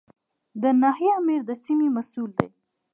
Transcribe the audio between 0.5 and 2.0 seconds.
د ناحیې آمر د سیمې